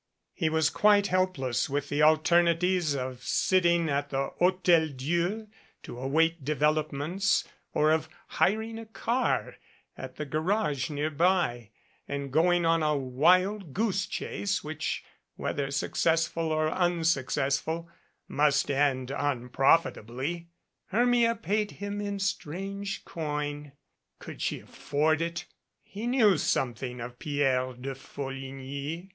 [0.33, 5.47] He was quite helpless with the alternatives of sitting at the Hotel Dieu
[5.83, 9.57] to await developments or of hiring a car
[9.95, 11.69] at the garage nearby
[12.07, 15.03] and going on a wild goose chase which,
[15.35, 17.87] whether successful or unsuccessful,
[18.27, 20.47] must end un profitably.
[20.87, 23.73] Hermia had paid him in strange coin.
[24.17, 25.45] Could she afford it?
[25.83, 29.09] He knew something of Pierre de Folligny.